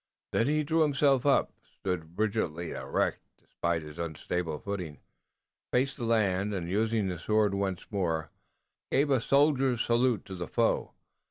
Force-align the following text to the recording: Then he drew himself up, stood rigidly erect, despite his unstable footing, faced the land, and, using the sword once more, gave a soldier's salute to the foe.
Then 0.31 0.47
he 0.47 0.63
drew 0.63 0.81
himself 0.81 1.27
up, 1.27 1.53
stood 1.75 2.17
rigidly 2.17 2.71
erect, 2.71 3.19
despite 3.39 3.83
his 3.83 3.99
unstable 3.99 4.57
footing, 4.57 4.97
faced 5.71 5.95
the 5.97 6.05
land, 6.05 6.55
and, 6.55 6.67
using 6.67 7.07
the 7.07 7.19
sword 7.19 7.53
once 7.53 7.85
more, 7.91 8.31
gave 8.89 9.11
a 9.11 9.21
soldier's 9.21 9.85
salute 9.85 10.25
to 10.25 10.33
the 10.33 10.47
foe. 10.47 10.93